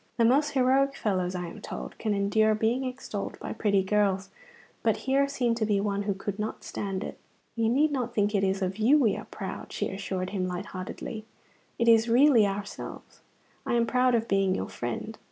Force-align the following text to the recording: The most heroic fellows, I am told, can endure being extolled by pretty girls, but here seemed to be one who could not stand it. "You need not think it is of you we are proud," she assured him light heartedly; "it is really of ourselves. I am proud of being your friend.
The 0.17 0.25
most 0.25 0.53
heroic 0.53 0.95
fellows, 0.97 1.35
I 1.35 1.45
am 1.45 1.61
told, 1.61 1.95
can 1.99 2.15
endure 2.15 2.55
being 2.55 2.85
extolled 2.85 3.37
by 3.39 3.53
pretty 3.53 3.83
girls, 3.83 4.31
but 4.81 4.97
here 5.05 5.27
seemed 5.27 5.57
to 5.57 5.65
be 5.67 5.79
one 5.79 6.01
who 6.01 6.15
could 6.15 6.39
not 6.39 6.63
stand 6.63 7.03
it. 7.03 7.19
"You 7.55 7.69
need 7.69 7.91
not 7.91 8.15
think 8.15 8.33
it 8.33 8.43
is 8.43 8.63
of 8.63 8.77
you 8.79 8.97
we 8.97 9.15
are 9.15 9.25
proud," 9.25 9.71
she 9.71 9.89
assured 9.91 10.31
him 10.31 10.47
light 10.47 10.65
heartedly; 10.65 11.25
"it 11.77 11.87
is 11.87 12.09
really 12.09 12.47
of 12.47 12.55
ourselves. 12.57 13.21
I 13.63 13.75
am 13.75 13.85
proud 13.85 14.15
of 14.15 14.27
being 14.27 14.55
your 14.55 14.69
friend. 14.69 15.19